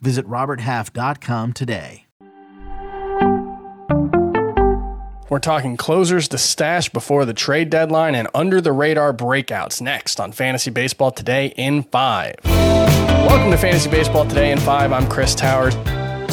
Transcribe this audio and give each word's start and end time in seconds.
Visit 0.00 0.26
RobertHalf.com 0.26 1.52
today. 1.52 2.04
We're 5.30 5.40
talking 5.40 5.76
closers 5.76 6.26
to 6.28 6.38
stash 6.38 6.88
before 6.88 7.26
the 7.26 7.34
trade 7.34 7.68
deadline 7.68 8.14
and 8.14 8.28
under 8.34 8.62
the 8.62 8.72
radar 8.72 9.12
breakouts 9.12 9.82
next 9.82 10.20
on 10.20 10.32
Fantasy 10.32 10.70
Baseball 10.70 11.10
Today 11.10 11.52
in 11.56 11.82
5. 11.82 12.34
Welcome 12.44 13.50
to 13.50 13.58
Fantasy 13.58 13.90
Baseball 13.90 14.26
Today 14.26 14.52
in 14.52 14.58
5. 14.58 14.90
I'm 14.90 15.06
Chris 15.08 15.34
Towers 15.34 15.74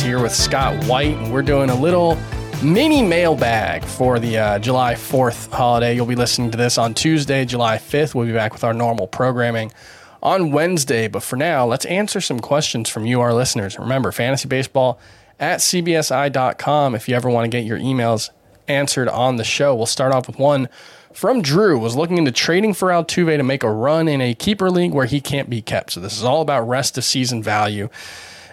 here 0.02 0.22
with 0.22 0.32
Scott 0.32 0.82
White, 0.86 1.18
and 1.18 1.34
we're 1.34 1.42
doing 1.42 1.70
a 1.70 1.76
little 1.76 2.18
mini 2.64 3.02
mailbag 3.02 3.84
for 3.84 4.18
the 4.18 4.38
uh, 4.38 4.60
July 4.60 4.94
4th 4.94 5.52
holiday. 5.52 5.94
You'll 5.94 6.06
be 6.06 6.16
listening 6.16 6.52
to 6.52 6.58
this 6.58 6.78
on 6.78 6.94
Tuesday, 6.94 7.44
July 7.44 7.78
5th. 7.78 8.16
We'll 8.16 8.28
be 8.28 8.34
back 8.34 8.54
with 8.54 8.64
our 8.64 8.74
normal 8.74 9.08
programming 9.08 9.74
on 10.26 10.52
Wednesday. 10.52 11.08
But 11.08 11.24
for 11.24 11.36
now, 11.36 11.66
let's 11.66 11.86
answer 11.86 12.20
some 12.20 12.40
questions 12.40 12.90
from 12.90 13.06
you, 13.06 13.22
our 13.22 13.34
listeners. 13.34 13.78
Remember, 13.78 14.12
fantasy 14.12 14.48
baseball 14.48 15.00
at 15.40 15.60
cbsi.com 15.60 16.96
if 16.96 17.08
you 17.08 17.16
ever 17.16 17.30
want 17.30 17.46
to 17.46 17.56
get 17.56 17.66
your 17.66 17.78
emails 17.78 18.32
answered 18.68 19.08
on 19.08 19.36
the 19.36 19.44
show. 19.44 19.76
We'll 19.76 19.86
start 19.86 20.14
off 20.14 20.28
with 20.28 20.40
one 20.40 20.68
from 21.14 21.42
Drew 21.42 21.80
was 21.80 21.96
looking 21.96 22.18
into 22.18 22.32
trading 22.32 22.74
for 22.74 22.90
Altuve 22.90 23.38
to 23.38 23.44
make 23.44 23.64
a 23.64 23.72
run 23.72 24.08
in 24.10 24.20
a 24.20 24.34
keeper 24.34 24.70
league 24.70 24.92
where 24.92 25.06
he 25.06 25.22
can't 25.22 25.50
be 25.50 25.62
kept. 25.62 25.94
So 25.94 26.02
this 26.02 26.18
is 26.18 26.26
all 26.26 26.42
about 26.42 26.68
rest 26.68 26.98
of 26.98 27.06
season 27.06 27.42
value. 27.42 27.88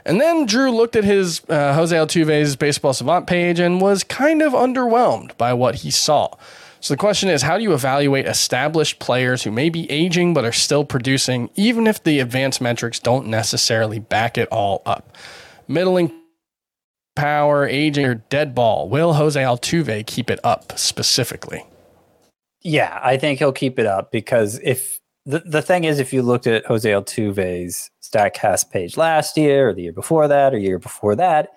And 0.04 0.20
then 0.20 0.46
Drew 0.46 0.70
looked 0.70 0.94
at 0.94 1.04
his 1.04 1.42
uh, 1.48 1.74
Jose 1.74 1.96
Altuve's 1.96 2.54
baseball 2.54 2.92
savant 2.92 3.26
page 3.26 3.58
and 3.58 3.80
was 3.80 4.04
kind 4.04 4.42
of 4.42 4.52
underwhelmed 4.52 5.36
by 5.38 5.52
what 5.54 5.76
he 5.76 5.90
saw. 5.90 6.34
So 6.82 6.94
the 6.94 6.98
question 6.98 7.28
is, 7.28 7.42
how 7.42 7.58
do 7.58 7.62
you 7.62 7.74
evaluate 7.74 8.26
established 8.26 8.98
players 8.98 9.44
who 9.44 9.52
may 9.52 9.68
be 9.68 9.88
aging 9.88 10.34
but 10.34 10.44
are 10.44 10.50
still 10.50 10.84
producing, 10.84 11.48
even 11.54 11.86
if 11.86 12.02
the 12.02 12.18
advanced 12.18 12.60
metrics 12.60 12.98
don't 12.98 13.28
necessarily 13.28 14.00
back 14.00 14.36
it 14.36 14.48
all 14.48 14.82
up? 14.84 15.16
Middling 15.68 16.12
power, 17.14 17.68
aging, 17.68 18.04
or 18.04 18.16
dead 18.16 18.52
ball. 18.52 18.88
Will 18.88 19.12
Jose 19.12 19.40
Altuve 19.40 20.04
keep 20.06 20.28
it 20.28 20.40
up 20.42 20.76
specifically? 20.76 21.64
Yeah, 22.62 22.98
I 23.00 23.16
think 23.16 23.38
he'll 23.38 23.52
keep 23.52 23.78
it 23.78 23.86
up 23.86 24.10
because 24.10 24.58
if 24.64 24.98
the, 25.24 25.38
the 25.38 25.62
thing 25.62 25.84
is, 25.84 26.00
if 26.00 26.12
you 26.12 26.22
looked 26.22 26.48
at 26.48 26.66
Jose 26.66 26.90
Altuve's 26.90 27.92
StatCast 28.02 28.72
page 28.72 28.96
last 28.96 29.36
year 29.36 29.68
or 29.68 29.72
the 29.72 29.82
year 29.82 29.92
before 29.92 30.26
that 30.26 30.52
or 30.52 30.58
year 30.58 30.80
before 30.80 31.14
that, 31.14 31.50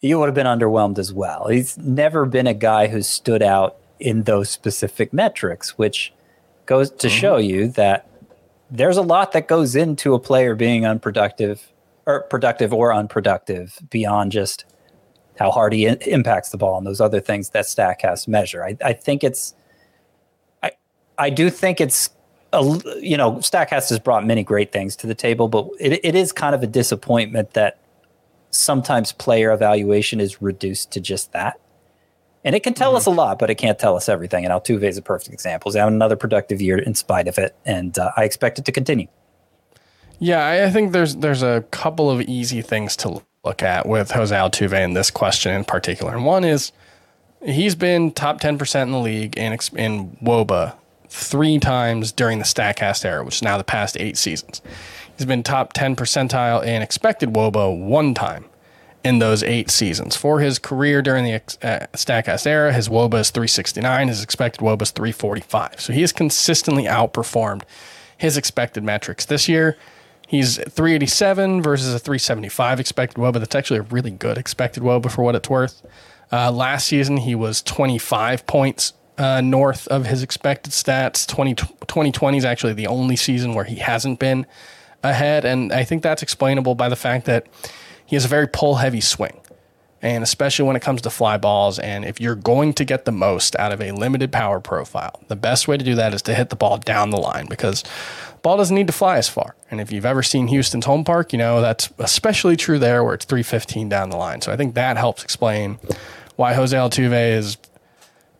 you 0.00 0.18
would 0.18 0.26
have 0.26 0.34
been 0.34 0.46
underwhelmed 0.46 0.98
as 0.98 1.12
well. 1.12 1.48
He's 1.48 1.76
never 1.76 2.24
been 2.24 2.46
a 2.46 2.54
guy 2.54 2.86
who 2.86 3.02
stood 3.02 3.42
out 3.42 3.80
in 4.00 4.24
those 4.24 4.50
specific 4.50 5.12
metrics, 5.12 5.78
which 5.78 6.12
goes 6.66 6.90
to 6.90 7.06
mm-hmm. 7.06 7.16
show 7.16 7.36
you 7.36 7.68
that 7.68 8.08
there's 8.70 8.96
a 8.96 9.02
lot 9.02 9.32
that 9.32 9.48
goes 9.48 9.76
into 9.76 10.14
a 10.14 10.18
player 10.18 10.54
being 10.54 10.84
unproductive 10.84 11.70
or 12.06 12.22
productive 12.22 12.72
or 12.72 12.92
unproductive 12.92 13.78
beyond 13.90 14.32
just 14.32 14.64
how 15.38 15.50
hard 15.50 15.72
he 15.72 15.86
in- 15.86 16.00
impacts 16.02 16.50
the 16.50 16.56
ball 16.56 16.78
and 16.78 16.86
those 16.86 17.00
other 17.00 17.20
things 17.20 17.50
that 17.50 17.64
Statcast 17.64 18.28
measure. 18.28 18.64
I, 18.64 18.76
I 18.84 18.92
think 18.92 19.24
it's, 19.24 19.54
I, 20.62 20.72
I 21.18 21.30
do 21.30 21.50
think 21.50 21.80
it's, 21.80 22.10
a, 22.52 22.80
you 23.00 23.16
know, 23.16 23.32
Statcast 23.36 23.88
has 23.90 23.98
brought 23.98 24.24
many 24.24 24.44
great 24.44 24.70
things 24.70 24.94
to 24.96 25.06
the 25.06 25.14
table, 25.14 25.48
but 25.48 25.68
it, 25.80 26.00
it 26.04 26.14
is 26.14 26.30
kind 26.30 26.54
of 26.54 26.62
a 26.62 26.68
disappointment 26.68 27.54
that 27.54 27.80
sometimes 28.50 29.10
player 29.12 29.52
evaluation 29.52 30.20
is 30.20 30.40
reduced 30.40 30.92
to 30.92 31.00
just 31.00 31.32
that. 31.32 31.58
And 32.44 32.54
it 32.54 32.62
can 32.62 32.74
tell 32.74 32.90
mm-hmm. 32.90 32.98
us 32.98 33.06
a 33.06 33.10
lot, 33.10 33.38
but 33.38 33.50
it 33.50 33.54
can't 33.56 33.78
tell 33.78 33.96
us 33.96 34.08
everything. 34.08 34.44
And 34.44 34.52
Altuve 34.52 34.82
is 34.82 34.98
a 34.98 35.02
perfect 35.02 35.32
example. 35.32 35.70
He's 35.70 35.78
having 35.78 35.94
another 35.94 36.16
productive 36.16 36.60
year 36.60 36.78
in 36.78 36.94
spite 36.94 37.26
of 37.26 37.38
it, 37.38 37.56
and 37.64 37.98
uh, 37.98 38.12
I 38.16 38.24
expect 38.24 38.58
it 38.58 38.64
to 38.66 38.72
continue. 38.72 39.08
Yeah, 40.18 40.46
I 40.46 40.70
think 40.70 40.92
there's 40.92 41.16
there's 41.16 41.42
a 41.42 41.64
couple 41.70 42.10
of 42.10 42.20
easy 42.22 42.62
things 42.62 42.96
to 42.96 43.22
look 43.44 43.62
at 43.62 43.86
with 43.86 44.10
Jose 44.12 44.34
Altuve 44.34 44.72
in 44.72 44.94
this 44.94 45.10
question 45.10 45.52
in 45.52 45.64
particular. 45.64 46.14
And 46.14 46.24
one 46.24 46.44
is 46.44 46.72
he's 47.44 47.74
been 47.74 48.10
top 48.12 48.40
10% 48.40 48.82
in 48.82 48.92
the 48.92 48.98
league 48.98 49.36
in 49.36 49.52
in 49.76 50.16
WOBA 50.22 50.74
three 51.08 51.58
times 51.58 52.10
during 52.12 52.38
the 52.38 52.44
Statcast 52.44 53.04
era, 53.04 53.24
which 53.24 53.36
is 53.36 53.42
now 53.42 53.58
the 53.58 53.64
past 53.64 53.96
eight 53.98 54.16
seasons. 54.16 54.62
He's 55.16 55.26
been 55.26 55.42
top 55.42 55.72
10 55.72 55.96
percentile 55.96 56.64
in 56.64 56.82
expected 56.82 57.32
WOBA 57.32 57.86
one 57.86 58.14
time 58.14 58.46
in 59.04 59.18
those 59.18 59.42
eight 59.42 59.70
seasons. 59.70 60.16
For 60.16 60.40
his 60.40 60.58
career 60.58 61.02
during 61.02 61.24
the 61.24 61.34
uh, 61.62 61.86
era, 62.46 62.72
his 62.72 62.88
WOBA 62.88 63.20
is 63.20 63.30
369, 63.30 64.08
his 64.08 64.22
expected 64.22 64.60
WOBA 64.60 64.82
is 64.82 64.90
345. 64.90 65.80
So 65.80 65.92
he 65.92 66.00
has 66.00 66.12
consistently 66.12 66.84
outperformed 66.84 67.62
his 68.16 68.36
expected 68.36 68.82
metrics. 68.82 69.26
This 69.26 69.48
year, 69.48 69.76
He's 70.26 70.56
387 70.56 71.62
versus 71.62 71.94
a 71.94 71.98
375 71.98 72.80
expected 72.80 73.20
WOBA. 73.20 73.40
That's 73.40 73.54
actually 73.54 73.80
a 73.80 73.82
really 73.82 74.10
good 74.10 74.38
expected 74.38 74.82
WOBA 74.82 75.10
for 75.10 75.22
what 75.22 75.34
it's 75.34 75.50
worth. 75.50 75.82
Uh, 76.32 76.50
last 76.50 76.88
season, 76.88 77.18
he 77.18 77.34
was 77.34 77.62
25 77.62 78.46
points 78.46 78.94
uh, 79.18 79.40
north 79.40 79.86
of 79.88 80.06
his 80.06 80.22
expected 80.22 80.72
stats. 80.72 81.26
20, 81.26 81.54
2020 81.54 82.38
is 82.38 82.44
actually 82.44 82.72
the 82.72 82.86
only 82.86 83.16
season 83.16 83.54
where 83.54 83.64
he 83.64 83.76
hasn't 83.76 84.18
been 84.18 84.46
ahead. 85.02 85.44
And 85.44 85.72
I 85.72 85.84
think 85.84 86.02
that's 86.02 86.22
explainable 86.22 86.74
by 86.74 86.88
the 86.88 86.96
fact 86.96 87.26
that 87.26 87.46
he 88.06 88.16
has 88.16 88.24
a 88.24 88.28
very 88.28 88.46
pull 88.46 88.76
heavy 88.76 89.00
swing. 89.00 89.40
And 90.04 90.22
especially 90.22 90.66
when 90.66 90.76
it 90.76 90.82
comes 90.82 91.00
to 91.02 91.10
fly 91.10 91.38
balls, 91.38 91.78
and 91.78 92.04
if 92.04 92.20
you're 92.20 92.34
going 92.34 92.74
to 92.74 92.84
get 92.84 93.06
the 93.06 93.12
most 93.12 93.56
out 93.56 93.72
of 93.72 93.80
a 93.80 93.92
limited 93.92 94.30
power 94.30 94.60
profile, 94.60 95.18
the 95.28 95.36
best 95.36 95.66
way 95.66 95.78
to 95.78 95.84
do 95.84 95.94
that 95.94 96.12
is 96.12 96.20
to 96.22 96.34
hit 96.34 96.50
the 96.50 96.56
ball 96.56 96.76
down 96.76 97.08
the 97.08 97.16
line 97.16 97.46
because 97.48 97.82
the 97.82 98.38
ball 98.42 98.58
doesn't 98.58 98.76
need 98.76 98.86
to 98.86 98.92
fly 98.92 99.16
as 99.16 99.30
far. 99.30 99.56
And 99.70 99.80
if 99.80 99.90
you've 99.90 100.04
ever 100.04 100.22
seen 100.22 100.48
Houston's 100.48 100.84
home 100.84 101.04
park, 101.04 101.32
you 101.32 101.38
know 101.38 101.62
that's 101.62 101.90
especially 101.98 102.54
true 102.54 102.78
there 102.78 103.02
where 103.02 103.14
it's 103.14 103.24
315 103.24 103.88
down 103.88 104.10
the 104.10 104.18
line. 104.18 104.42
So 104.42 104.52
I 104.52 104.58
think 104.58 104.74
that 104.74 104.98
helps 104.98 105.24
explain 105.24 105.78
why 106.36 106.52
Jose 106.52 106.76
Altuve 106.76 107.38
is 107.38 107.56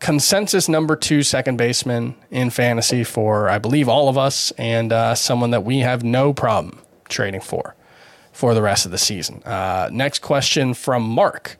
consensus 0.00 0.68
number 0.68 0.96
two 0.96 1.22
second 1.22 1.56
baseman 1.56 2.14
in 2.30 2.50
fantasy 2.50 3.04
for, 3.04 3.48
I 3.48 3.56
believe, 3.56 3.88
all 3.88 4.10
of 4.10 4.18
us, 4.18 4.50
and 4.58 4.92
uh, 4.92 5.14
someone 5.14 5.52
that 5.52 5.64
we 5.64 5.78
have 5.78 6.04
no 6.04 6.34
problem 6.34 6.78
trading 7.08 7.40
for 7.40 7.74
for 8.34 8.52
the 8.52 8.60
rest 8.60 8.84
of 8.84 8.90
the 8.90 8.98
season. 8.98 9.42
Uh, 9.44 9.88
next 9.90 10.18
question 10.18 10.74
from 10.74 11.02
Mark. 11.02 11.56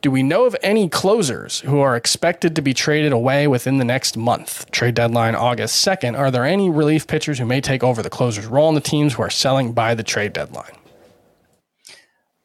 Do 0.00 0.10
we 0.10 0.22
know 0.22 0.44
of 0.44 0.56
any 0.62 0.88
closers 0.88 1.60
who 1.60 1.80
are 1.80 1.96
expected 1.96 2.54
to 2.54 2.62
be 2.62 2.72
traded 2.72 3.12
away 3.12 3.48
within 3.48 3.78
the 3.78 3.84
next 3.84 4.16
month? 4.16 4.70
Trade 4.70 4.94
deadline 4.94 5.34
August 5.34 5.84
2nd. 5.84 6.16
Are 6.16 6.30
there 6.30 6.44
any 6.44 6.70
relief 6.70 7.08
pitchers 7.08 7.40
who 7.40 7.44
may 7.44 7.60
take 7.60 7.82
over 7.82 8.02
the 8.02 8.10
closer's 8.10 8.46
role 8.46 8.68
in 8.68 8.76
the 8.76 8.80
teams 8.80 9.14
who 9.14 9.22
are 9.22 9.30
selling 9.30 9.72
by 9.72 9.94
the 9.94 10.04
trade 10.04 10.32
deadline? 10.32 10.76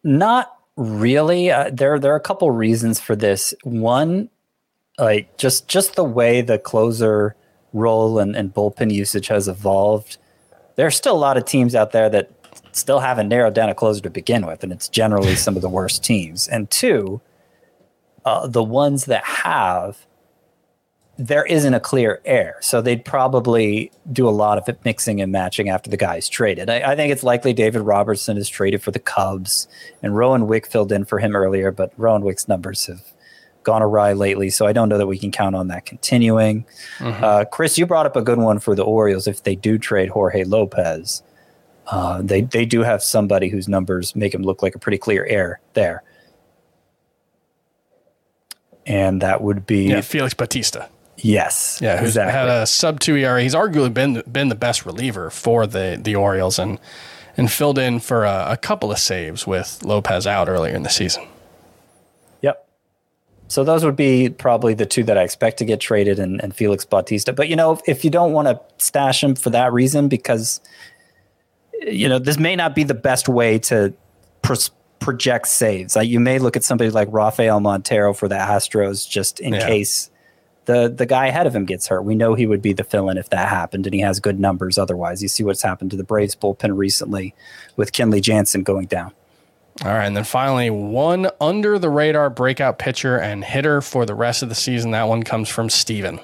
Not 0.04 0.56
really. 0.76 1.52
Uh, 1.52 1.70
there, 1.72 2.00
there 2.00 2.14
are 2.14 2.18
a 2.18 2.22
couple 2.22 2.50
reasons 2.50 3.00
for 3.00 3.16
this. 3.16 3.54
One, 3.64 4.30
like 4.98 5.38
just 5.38 5.68
just 5.68 5.96
the 5.96 6.04
way 6.04 6.42
the 6.42 6.58
closer 6.58 7.36
role 7.74 8.18
and, 8.18 8.36
and 8.36 8.54
bullpen 8.54 8.92
usage 8.92 9.28
has 9.28 9.48
evolved. 9.48 10.18
There 10.78 10.88
are 10.88 10.92
still 10.92 11.16
a 11.16 11.20
lot 11.20 11.38
of 11.38 11.46
teams 11.46 11.76
out 11.76 11.92
there 11.92 12.10
that 12.10 12.41
still 12.76 13.00
haven't 13.00 13.30
narrowed 13.30 13.54
down 13.54 13.70
a 13.70 13.76
closer 13.76 14.02
to 14.02 14.10
begin 14.10 14.46
with, 14.46 14.64
and 14.64 14.72
it's 14.72 14.88
generally 14.88 15.36
some 15.36 15.56
of 15.56 15.62
the 15.62 15.70
worst 15.70 16.04
teams. 16.04 16.48
And 16.48 16.70
two, 16.70 17.22
uh, 18.26 18.48
the 18.48 18.64
ones 18.64 19.06
that 19.06 19.24
have, 19.24 20.06
there 21.18 21.46
isn't 21.46 21.74
a 21.74 21.80
clear 21.80 22.22
heir. 22.26 22.58
So 22.62 22.82
they'd 22.82 23.04
probably 23.04 23.92
do 24.12 24.28
a 24.28 24.32
lot 24.32 24.58
of 24.58 24.68
it 24.70 24.80
mixing 24.86 25.22
and 25.22 25.32
matching 25.32 25.70
after 25.70 25.90
the 25.90 25.98
guy's 25.98 26.30
traded. 26.30 26.70
I, 26.70 26.92
I, 26.92 26.96
think 26.96 27.12
it's 27.12 27.24
likely 27.24 27.54
David 27.54 27.82
Robertson 27.82 28.38
is 28.38 28.50
traded 28.50 28.82
for 28.82 28.92
the 28.92 29.00
Cubs, 29.00 29.68
and 30.02 30.16
Rowan 30.16 30.48
Wick 30.48 30.68
filled 30.68 30.92
in 30.92 31.06
for 31.06 31.20
him 31.20 31.36
earlier, 31.36 31.72
but 31.72 31.94
Rowan 31.98 32.24
Wick's 32.24 32.48
numbers 32.48 32.86
have 32.88 33.02
gone 33.64 33.82
awry 33.82 34.14
lately, 34.14 34.50
so 34.50 34.66
I 34.66 34.74
don't 34.74 34.90
know 34.90 34.98
that 34.98 35.08
we 35.08 35.18
can 35.18 35.32
count 35.32 35.56
on 35.56 35.68
that 35.68 35.86
continuing. 35.86 36.66
Mm-hmm. 36.98 37.24
Uh, 37.24 37.46
Chris, 37.46 37.78
you 37.78 37.86
brought 37.86 38.06
up 38.06 38.16
a 38.16 38.22
good 38.22 38.40
one 38.40 38.60
for 38.60 38.76
the 38.76 38.84
Orioles 38.84 39.28
if 39.28 39.44
they 39.44 39.56
do 39.56 39.78
trade 39.78 40.10
Jorge 40.10 40.44
Lopez. 40.44 41.24
Uh, 41.88 42.22
they 42.22 42.42
they 42.42 42.66
do 42.66 42.82
have 42.82 43.04
somebody 43.04 43.50
whose 43.50 43.68
numbers 43.68 44.16
make 44.16 44.34
him 44.34 44.44
look 44.44 44.62
like 44.62 44.76
a 44.76 44.80
pretty 44.80 44.98
clear 44.98 45.26
heir 45.26 45.60
there 45.74 46.04
and 48.86 49.22
that 49.22 49.42
would 49.42 49.66
be 49.66 49.90
yeah, 49.90 50.02
Felix 50.02 50.34
Bautista. 50.34 50.90
Yes, 51.18 51.80
yeah, 51.82 51.98
who's 51.98 52.10
exactly. 52.10 52.34
had 52.34 52.48
a 52.48 52.66
sub 52.66 53.00
two 53.00 53.16
ERA. 53.16 53.42
He's 53.42 53.54
arguably 53.54 53.94
been 53.94 54.24
been 54.32 54.50
the 54.50 54.56
best 54.56 54.86
reliever 54.86 55.30
for 55.30 55.68
the 55.68 56.00
the 56.02 56.16
Orioles 56.16 56.58
and 56.58 56.80
and 57.38 57.52
filled 57.52 57.78
in 57.78 58.00
for 58.00 58.26
a, 58.26 58.48
a 58.50 58.58
couple 58.58 58.92
of 58.92 58.98
saves 58.98 59.46
with 59.46 59.82
Lopez 59.84 60.26
out 60.26 60.50
earlier 60.50 60.76
in 60.76 60.84
the 60.84 60.90
season. 60.90 61.28
Yep. 62.42 62.68
So 63.48 63.64
those 63.64 63.86
would 63.86 63.96
be 63.96 64.30
probably 64.30 64.74
the 64.74 64.86
two 64.86 65.04
that 65.04 65.18
I 65.18 65.24
expect 65.24 65.58
to 65.60 65.66
get 65.66 65.80
traded 65.80 66.18
and, 66.20 66.42
and 66.44 66.56
Felix 66.56 66.86
Bautista. 66.86 67.34
But 67.34 67.50
you 67.50 67.56
know, 67.56 67.74
if, 67.74 67.82
if 67.88 68.04
you 68.04 68.10
don't 68.10 68.34
want 68.34 68.48
to 68.48 68.60
stash 68.84 69.24
him 69.24 69.36
for 69.36 69.52
that 69.52 69.72
reason, 69.72 70.08
because 70.08 70.60
you 71.82 72.08
know 72.10 72.20
this 72.20 72.38
may 72.40 72.56
not 72.56 72.76
be 72.76 72.84
the 72.84 72.94
best 72.94 73.28
way 73.30 73.60
to 73.60 73.94
pros- 74.42 74.72
project 75.00 75.48
saves. 75.48 75.96
Like 75.96 76.08
you 76.08 76.20
may 76.20 76.40
look 76.40 76.56
at 76.56 76.64
somebody 76.64 76.90
like 76.92 77.08
Rafael 77.12 77.60
Montero 77.60 78.14
for 78.14 78.28
the 78.28 78.36
Astros 78.36 79.10
just 79.10 79.40
in 79.40 79.54
Yeah. 79.54 79.66
case 79.68 80.10
the 80.66 80.94
the 80.96 81.08
guy 81.08 81.26
ahead 81.28 81.48
of 81.48 81.56
him 81.56 81.66
gets 81.66 81.88
hurt. 81.88 82.04
We 82.04 82.14
know 82.14 82.36
he 82.36 82.46
would 82.46 82.62
be 82.62 82.72
the 82.72 82.84
fill-in 82.84 83.18
if 83.18 83.30
that 83.32 83.50
happened, 83.50 83.88
and 83.88 83.94
he 83.96 84.02
has 84.02 84.20
good 84.20 84.40
numbers. 84.40 84.78
Otherwise, 84.78 85.24
you 85.24 85.28
see 85.28 85.44
what's 85.44 85.64
happened 85.64 85.90
to 85.92 85.98
the 85.98 86.04
Braves 86.04 86.36
bullpen 86.36 86.78
recently 86.78 87.34
with 87.76 87.92
Kenley 87.92 88.22
Jansen 88.22 88.62
going 88.62 88.86
down. 88.86 89.12
All 89.84 89.92
right, 89.92 90.06
and 90.06 90.16
then 90.16 90.24
finally, 90.24 90.70
one 90.70 91.32
under 91.42 91.80
the 91.80 91.90
radar 91.90 92.30
breakout 92.30 92.78
pitcher 92.78 93.18
and 93.18 93.44
hitter 93.44 93.82
for 93.82 94.06
the 94.06 94.14
rest 94.14 94.44
of 94.44 94.50
the 94.50 94.56
season. 94.56 94.92
That 94.92 95.08
one 95.08 95.24
comes 95.24 95.50
from 95.50 95.68
Steven. 95.70 96.20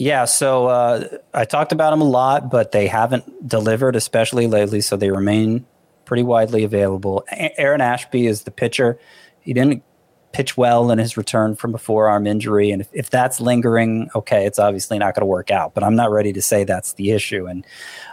Yeah, 0.00 0.24
so 0.24 0.66
uh, 0.68 1.18
I 1.34 1.44
talked 1.44 1.72
about 1.72 1.90
them 1.90 2.00
a 2.00 2.08
lot, 2.08 2.50
but 2.50 2.72
they 2.72 2.86
haven't 2.86 3.46
delivered, 3.46 3.96
especially 3.96 4.46
lately. 4.46 4.80
So 4.80 4.96
they 4.96 5.10
remain 5.10 5.66
pretty 6.06 6.22
widely 6.22 6.64
available. 6.64 7.22
A- 7.30 7.60
Aaron 7.60 7.82
Ashby 7.82 8.26
is 8.26 8.44
the 8.44 8.50
pitcher. 8.50 8.98
He 9.42 9.52
didn't 9.52 9.82
pitch 10.32 10.56
well 10.56 10.90
in 10.90 10.98
his 10.98 11.18
return 11.18 11.54
from 11.54 11.74
a 11.74 11.78
forearm 11.78 12.26
injury, 12.26 12.70
and 12.70 12.80
if, 12.80 12.88
if 12.94 13.10
that's 13.10 13.42
lingering, 13.42 14.08
okay, 14.14 14.46
it's 14.46 14.58
obviously 14.58 14.96
not 14.96 15.14
going 15.14 15.20
to 15.20 15.26
work 15.26 15.50
out. 15.50 15.74
But 15.74 15.84
I'm 15.84 15.96
not 15.96 16.10
ready 16.10 16.32
to 16.32 16.40
say 16.40 16.64
that's 16.64 16.94
the 16.94 17.10
issue. 17.10 17.44
And 17.46 17.66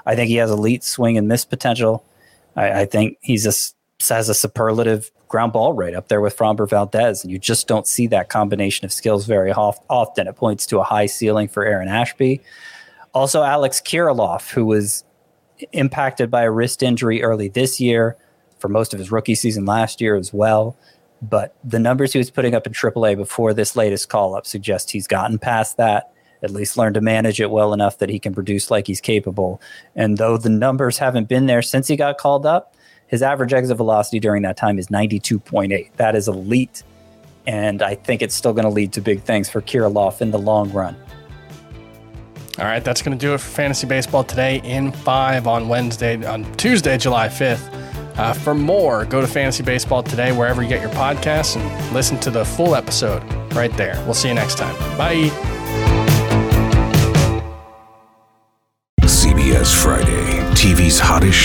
I 0.06 0.13
think 0.18 0.28
he 0.28 0.36
has 0.36 0.51
elite 0.51 0.83
swing 0.83 1.18
and 1.18 1.30
miss 1.30 1.45
potential. 1.45 2.04
I, 2.57 2.81
I 2.81 2.86
think 2.86 3.18
he's 3.22 3.48
s- 3.48 3.75
has 4.10 4.30
a 4.30 4.34
superlative 4.34 5.12
ground 5.28 5.54
ball 5.54 5.74
rate 5.74 5.96
up 5.96 6.08
there 6.08 6.22
with 6.22 6.38
Framber 6.38 6.70
Valdez, 6.70 7.24
and 7.24 7.32
you 7.32 7.40
just 7.40 7.68
don't 7.68 7.88
see 7.88 8.08
that 8.08 8.30
combination 8.30 8.86
of 8.86 8.94
skills 8.94 9.26
very 9.26 9.52
often. 9.52 10.28
It 10.28 10.36
points 10.36 10.66
to 10.68 10.80
a 10.80 10.84
high 10.84 11.08
ceiling 11.08 11.48
for 11.48 11.66
Aaron 11.66 11.88
Ashby. 11.88 12.42
Also, 13.14 13.44
Alex 13.44 13.82
Kirilloff, 13.82 14.52
who 14.52 14.66
was 14.66 15.04
impacted 15.72 16.30
by 16.30 16.44
a 16.44 16.52
wrist 16.52 16.84
injury 16.84 17.24
early 17.24 17.48
this 17.48 17.80
year 17.80 18.16
for 18.60 18.70
most 18.70 18.94
of 18.94 19.00
his 19.00 19.12
rookie 19.12 19.36
season 19.36 19.66
last 19.66 20.00
year 20.00 20.16
as 20.16 20.32
well. 20.32 20.78
But 21.22 21.56
the 21.64 21.80
numbers 21.80 22.14
he 22.14 22.20
was 22.20 22.30
putting 22.30 22.54
up 22.54 22.68
in 22.68 22.74
AAA 22.74 23.18
before 23.18 23.54
this 23.54 23.76
latest 23.76 24.08
call 24.10 24.36
up 24.36 24.46
suggest 24.46 24.92
he's 24.92 25.08
gotten 25.08 25.40
past 25.40 25.78
that, 25.78 26.12
at 26.44 26.52
least 26.52 26.78
learned 26.78 26.94
to 26.94 27.02
manage 27.02 27.42
it 27.42 27.50
well 27.50 27.74
enough 27.74 27.98
that 27.98 28.10
he 28.10 28.20
can 28.20 28.36
produce 28.36 28.70
like 28.70 28.86
he's 28.86 29.02
capable. 29.02 29.60
And 29.96 30.20
though 30.20 30.38
the 30.38 30.50
numbers 30.50 31.00
haven't 31.00 31.28
been 31.28 31.48
there 31.48 31.64
since 31.64 31.88
he 31.88 31.96
got 31.96 32.20
called 32.20 32.46
up, 32.46 32.76
his 33.07 33.21
average 33.21 33.54
exit 33.54 33.77
velocity 33.77 34.19
during 34.19 34.44
that 34.44 34.57
time 34.57 34.77
is 34.77 34.88
92.8. 34.88 35.92
That 35.95 36.15
is 36.15 36.27
elite. 36.27 36.83
And 37.45 37.81
I 37.81 37.95
think 37.95 38.21
it's 38.21 38.36
still 38.36 38.54
going 38.54 38.65
to 38.65 38.69
lead 38.69 38.92
to 38.94 39.01
big 39.01 39.21
things 39.21 39.50
for 39.50 39.62
Kirilloff 39.62 40.21
in 40.21 40.31
the 40.31 40.39
long 40.39 40.71
run. 40.71 40.95
All 42.59 42.65
right, 42.65 42.83
that's 42.83 43.01
going 43.01 43.18
to 43.18 43.21
do 43.24 43.33
it 43.33 43.38
for 43.38 43.50
fantasy 43.50 43.86
baseball 43.86 44.24
today 44.24 44.62
in 44.63 44.92
five 44.92 45.48
on 45.48 45.69
Wednesday, 45.69 46.25
on 46.25 46.51
Tuesday, 46.56 46.98
July 46.98 47.27
5th. 47.27 47.74
Uh, 48.18 48.33
for 48.33 48.56
more, 48.56 49.06
go 49.06 49.21
to 49.21 49.27
Fantasy 49.27 49.62
Baseball 49.62 50.01
today, 50.01 50.31
wherever 50.31 50.63
you 50.63 50.68
get 50.68 50.81
your 50.81 50.89
podcasts, 50.89 51.56
and 51.56 51.94
listen 51.94 52.19
to 52.19 52.31
the 52.31 52.44
full 52.44 52.75
episode 52.75 53.21
right 53.54 53.75
there. 53.77 53.95
We'll 54.06 54.15
see 54.15 54.30
you 54.30 54.33
next 54.33 54.57
time. 54.57 54.75
Bye. 54.98 55.56